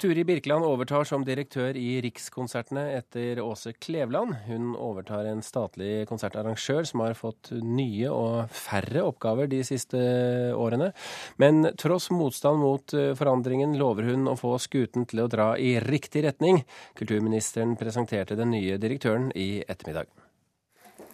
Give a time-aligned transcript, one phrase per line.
[0.00, 4.32] Turi Birkeland overtar som direktør i Rikskonsertene etter Åse Kleveland.
[4.46, 10.00] Hun overtar en statlig konsertarrangør som har fått nye og færre oppgaver de siste
[10.56, 10.88] årene.
[11.36, 15.74] Men tross motstand mot eh, forandringen lover hun å få skuten til å dra i
[15.84, 16.62] riktig retning.
[16.96, 20.08] Kulturministeren presenterte den nye direktøren i ettermiddag.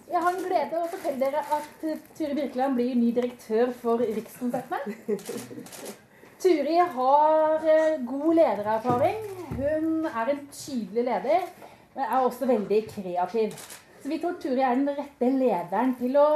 [0.06, 5.96] Jeg har en glede å fortelle dere at Turi Birkeland blir ny direktør for Rikskonsertene.
[6.42, 9.16] Turi har eh, god ledererfaring.
[9.56, 11.46] Hun er en tydelig leder,
[11.94, 13.54] men er også veldig kreativ.
[14.02, 16.26] Så vi tror Turi er den rette lederen til å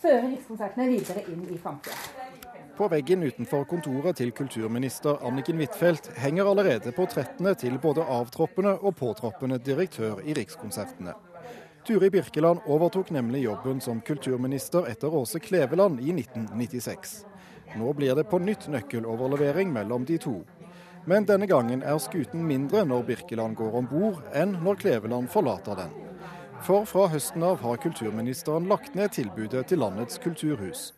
[0.00, 1.96] føre Rikskonsertene videre inn i framtida.
[2.78, 8.94] På veggen utenfor kontoret til kulturminister Anniken Huitfeldt henger allerede portrettene til både avtroppende og
[8.96, 11.16] påtroppende direktør i Rikskonsertene.
[11.84, 17.29] Turi Birkeland overtok nemlig jobben som kulturminister etter Åse Kleveland i 1996.
[17.78, 20.40] Nå blir det på nytt nøkkeloverlevering mellom de to.
[21.08, 25.78] Men denne gangen er skuten mindre når Birkeland går om bord, enn når Kleveland forlater
[25.78, 25.94] den.
[26.66, 30.90] For fra høsten av har kulturministeren lagt ned tilbudet til landets kulturhus.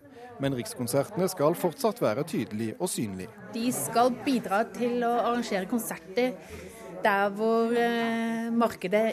[0.43, 3.29] Men Rikskonsertene skal fortsatt være tydelig og synlig.
[3.55, 6.33] De skal bidra til å arrangere konserter
[7.03, 9.13] der hvor eh, markedet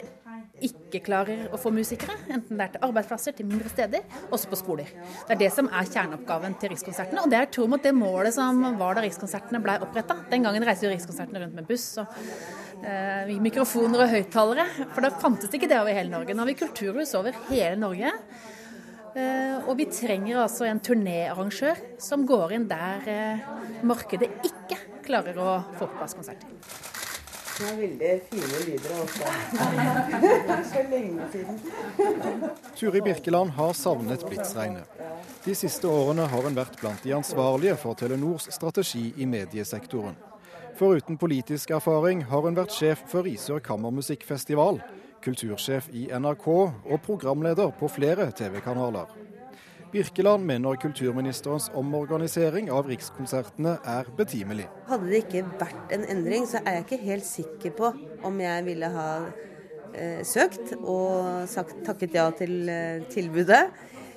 [0.66, 4.58] ikke klarer å få musikere, enten det er til arbeidsplasser, til mindre steder, også på
[4.60, 4.92] skoler.
[5.26, 8.36] Det er det som er kjerneoppgaven til Rikskonsertene, og det er tro mot det målet
[8.36, 10.18] som var da Rikskonsertene ble oppretta.
[10.30, 12.14] Den gangen reiste jo Rikskonsertene rundt med buss og
[12.84, 16.36] eh, mikrofoner og høyttalere, for da fantes ikke det over hele Norge.
[16.36, 18.14] Nå har vi kulturhus over hele Norge.
[19.10, 23.48] Uh, og vi trenger altså en turnéarrangør som går inn der uh,
[23.82, 26.99] markedet ikke klarer å få på plass konserter.
[27.60, 29.32] Det er veldig fine lyder også.
[30.22, 31.58] Det er så lenge siden.
[32.76, 34.88] Turi Birkeland har savnet Blitsregnet.
[35.44, 40.16] De siste årene har hun vært blant de ansvarlige for Telenors strategi i mediesektoren.
[40.80, 44.80] Foruten politisk erfaring har hun vært sjef for Risør kammermusikkfestival,
[45.20, 49.12] kultursjef i NRK og programleder på flere TV-kanaler.
[49.90, 54.68] Birkeland mener kulturministerens omorganisering av Rikskonsertene er betimelig.
[54.86, 57.90] Hadde det ikke vært en endring, så er jeg ikke helt sikker på
[58.28, 59.08] om jeg ville ha
[59.90, 63.64] eh, søkt og sagt, takket ja til eh, tilbudet.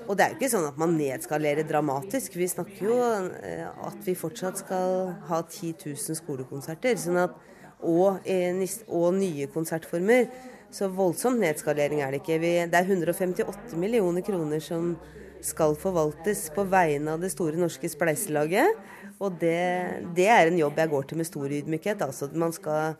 [0.03, 2.38] Og det er jo ikke sånn at man nedskalerer dramatisk.
[2.38, 3.00] Vi snakker jo
[3.41, 7.00] eh, at vi fortsatt skal ha 10 000 skolekonserter.
[7.01, 7.33] Sånn at,
[7.81, 10.29] og, eh, og nye konsertformer.
[10.73, 12.38] Så voldsomt nedskalering er det ikke.
[12.45, 14.94] Vi, det er 158 millioner kroner som
[15.43, 18.77] skal forvaltes på vegne av det store norske spleiselaget.
[19.23, 22.01] Og det, det, er en jobb jeg går til med stor ydmykhet.
[22.05, 22.95] Altså at man skal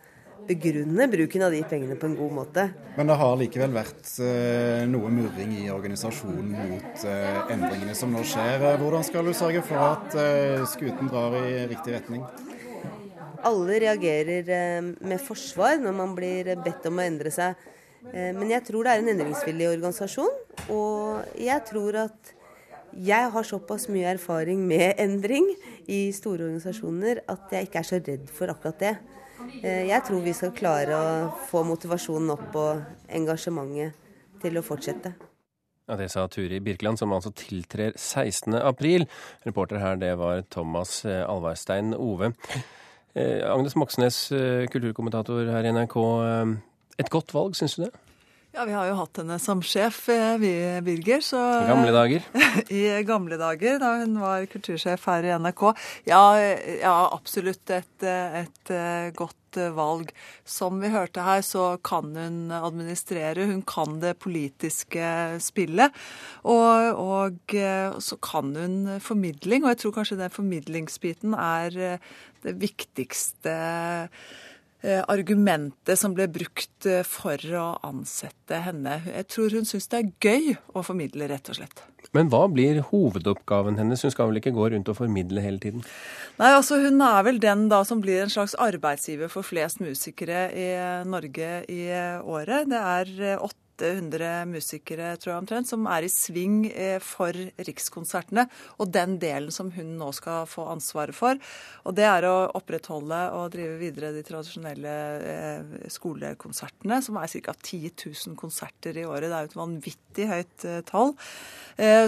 [0.48, 2.66] begrunne bruken av de pengene på en god måte.
[2.98, 8.24] Men det har likevel vært eh, noe murring i organisasjonen mot eh, endringene som nå
[8.28, 8.66] skjer.
[8.82, 12.26] Hvordan skal du sørge for at eh, skuten drar i riktig retning?
[13.44, 17.56] Alle reagerer eh, med forsvar når man blir bedt om å endre seg.
[18.12, 20.34] Eh, men jeg tror det er en endringsvillig organisasjon,
[20.74, 22.34] og jeg tror at
[22.94, 25.48] jeg har såpass mye erfaring med endring
[25.90, 28.94] i store organisasjoner at jeg ikke er så redd for akkurat det.
[29.64, 31.14] Eh, jeg tror vi skal klare å
[31.50, 33.96] få motivasjonen opp og engasjementet
[34.44, 35.14] til å fortsette.
[35.90, 39.08] Ja, Det sa Turi Birkeland, som altså tiltrer 16.4.
[39.44, 42.34] Reporter her, det var Thomas eh, Alvarstein Ove.
[43.14, 44.16] Agnes Moxnes,
[44.74, 45.98] kulturkommentator her i NRK.
[47.02, 47.94] Et godt valg, syns du det?
[48.54, 50.52] Ja, vi har jo hatt henne som sjef, eh, vi,
[50.86, 51.24] Birger.
[51.26, 52.26] Så, I gamle dager?
[52.70, 55.64] I gamle dager, da hun var kultursjef her i NRK.
[56.06, 56.22] Ja,
[56.84, 60.14] ja absolutt et, et, eh, godt valg.
[60.46, 63.50] Som vi hørte her, så kan hun administrere.
[63.50, 65.10] Hun kan det politiske
[65.42, 65.98] spillet.
[66.46, 71.98] Og, og eh, så kan hun formidling, og jeg tror kanskje den formidlingsbiten er
[72.46, 73.58] det viktigste
[74.84, 79.00] argumentet som ble brukt eh, for å ansette henne.
[79.08, 81.86] Jeg tror hun syns det er gøy å formidle, rett og slett.
[82.14, 84.04] Men hva blir hovedoppgaven hennes?
[84.04, 85.86] Hun skal vel ikke gå rundt og formidle hele tiden?
[86.38, 90.46] Nei, altså Hun er vel den da som blir en slags arbeidsgiver for flest musikere
[90.52, 90.70] i
[91.10, 91.84] Norge i
[92.22, 92.70] året.
[92.70, 98.46] Det er åtte 800 musikere tror jeg omtrent, som er i sving eh, for Rikskonsertene.
[98.82, 101.40] Og den delen som hun nå skal få ansvaret for.
[101.88, 104.96] Og det er å opprettholde og drive videre de tradisjonelle
[105.34, 107.56] eh, skolekonsertene, som er ca.
[107.58, 109.30] 10 000 konserter i året.
[109.30, 111.16] Det er jo et vanvittig høyt eh, tall.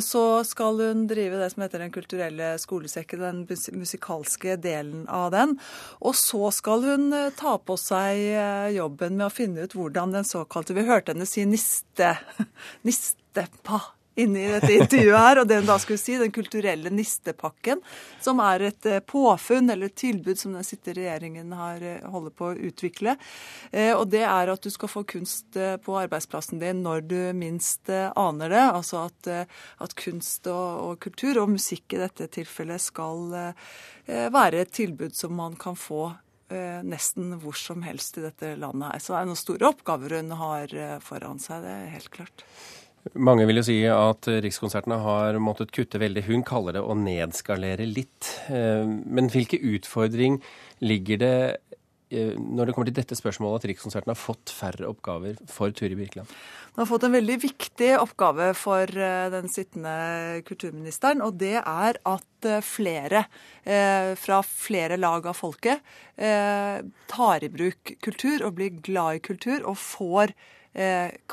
[0.05, 5.55] Så skal hun drive det som heter Den kulturelle skolesekken, den musikalske delen av den.
[6.05, 10.77] Og så skal hun ta på seg jobben med å finne ut hvordan den såkalte
[10.77, 12.17] Vi hørte henne si niste,
[12.81, 13.81] nistepa
[14.15, 15.41] inni dette intervjuet her.
[15.41, 17.81] Og det hun da skulle si, Den kulturelle nistepakken,
[18.23, 22.31] som er et eh, påfunn eller et tilbud som den sittende regjeringen har eh, holder
[22.31, 23.17] på å utvikle.
[23.71, 27.89] Eh, og det er at du skal få kunst på arbeidsplassen din når du minst
[27.89, 28.63] aner det.
[28.63, 29.29] Altså at,
[29.83, 33.53] at kunst og, og, kultur, og musikk i dette tilfellet, skal
[34.05, 36.11] være et tilbud som man kan få
[36.85, 39.01] nesten hvor som helst i dette landet.
[39.01, 42.45] Så det er noen store oppgaver hun har foran seg, det er helt klart.
[43.13, 46.23] Mange vil jo si at Rikskonsertene har måttet kutte veldig.
[46.25, 48.31] Hun kaller det å nedskalere litt.
[48.49, 50.39] Eh, men hvilke utfordring
[50.81, 51.59] ligger det eh,
[52.37, 56.29] når det kommer til dette spørsmålet at Rikskonserten har fått færre oppgaver for Turi Birkeland?
[56.75, 59.95] Den har fått en veldig viktig oppgave for eh, den sittende
[60.47, 61.23] kulturministeren.
[61.25, 63.25] Og det er at flere
[63.65, 65.81] fra flere lag av folket
[66.13, 70.35] tar i bruk kultur og blir glad i kultur og får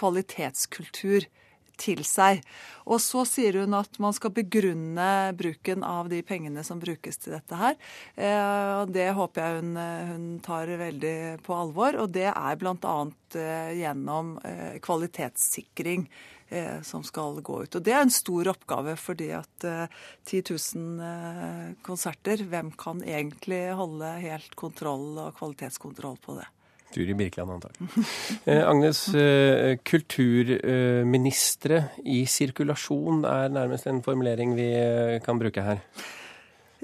[0.01, 1.27] kvalitetskultur
[1.81, 2.43] til seg.
[2.91, 7.37] Og så sier hun at man skal begrunne bruken av de pengene som brukes til
[7.37, 7.79] dette her.
[8.17, 9.73] Eh, og det håper jeg hun,
[10.11, 11.17] hun tar veldig
[11.47, 12.01] på alvor.
[12.03, 12.97] Og det er bl.a.
[13.39, 16.09] Eh, gjennom eh, kvalitetssikring
[16.85, 17.77] som skal gå ut.
[17.79, 19.65] Og Det er en stor oppgave, fordi at
[20.29, 20.43] 10
[20.77, 26.51] 000 konserter, hvem kan egentlig holde helt kontroll og kvalitetskontroll på det?
[26.93, 27.89] Turi Birkeland, antakelig.
[28.49, 35.83] Eh, Agnes, eh, kulturministre i sirkulasjon er nærmest en formulering vi eh, kan bruke her.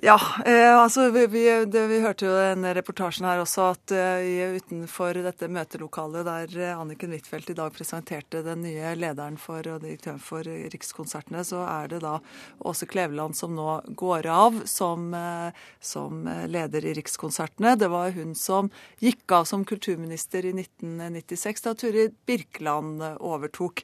[0.02, 4.52] Ja, eh, altså vi, vi, det, vi, hørte jo den reportasjen her også at uh,
[4.54, 9.82] utenfor dette møtelokalet der eh, Anniken Huitfeldt i dag presenterte den nye lederen for og
[9.82, 12.14] direktøren for Rikskonsertene, så er det da
[12.62, 15.50] Åse Kleveland som nå går av som, uh,
[15.82, 17.74] som leder i Rikskonsertene.
[17.82, 18.70] Det var hun som
[19.02, 23.82] gikk av som kulturminister i 1996 da Turi Birkeland overtok.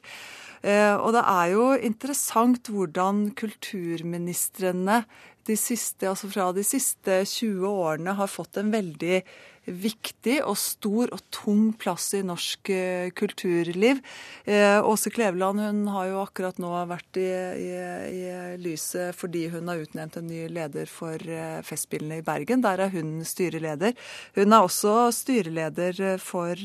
[0.65, 5.03] Uh, og det er jo interessant hvordan kulturministrene
[5.45, 9.19] de siste, altså fra de siste 20 årene har fått en veldig
[9.65, 14.01] viktig og stor og tung plass i norsk uh, kulturliv.
[14.45, 17.27] Eh, Åse Kleveland hun har jo akkurat nå vært i,
[17.65, 17.69] i,
[18.11, 18.23] i,
[18.61, 22.63] lyset fordi hun har utnevnt en ny leder for uh, Festspillene i Bergen.
[22.65, 23.95] Der er hun styreleder.
[24.37, 26.59] Hun er også styreleder for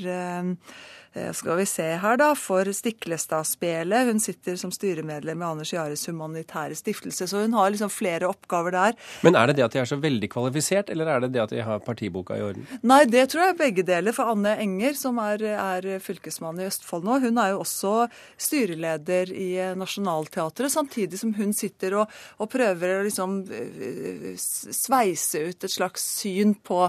[1.12, 4.06] Eh, skal vi se her, da, for Stiklestadspelet.
[4.06, 8.76] Hun sitter som styremedlem i Anders Jares humanitære stiftelse, så hun har liksom flere oppgaver
[8.76, 8.99] der.
[9.26, 11.55] Men er det det at de er så veldig kvalifisert, eller er det det at
[11.55, 12.69] de har partiboka i orden?
[12.91, 14.15] Nei, det tror jeg begge deler.
[14.17, 17.93] For Anne Enger, som er, er fylkesmann i Østfold nå, hun er jo også
[18.41, 25.67] styreleder i Nationaltheatret, samtidig som hun sitter og, og prøver å liksom eh, sveise ut
[25.69, 26.81] et slags syn på,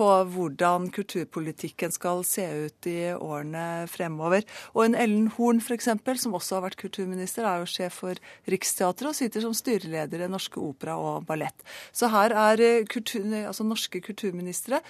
[0.00, 4.48] på hvordan kulturpolitikken skal se ut i årene fremover.
[4.72, 5.90] Og en Ellen Horn f.eks.,
[6.24, 10.30] som også har vært kulturminister, er jo sjef for Riksteatret og sitter som styreleder i
[10.32, 11.68] Norske Opera og Ballett.
[11.92, 14.80] Så her er eh, kultur, altså norske kulturministre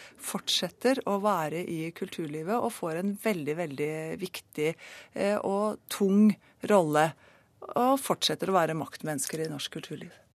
[0.61, 4.75] fortsetter å være i kulturlivet og får en veldig, veldig viktig
[5.15, 6.35] eh, og tung
[6.69, 7.13] rolle.
[7.81, 10.13] Og fortsetter å være maktmennesker i norsk kulturliv.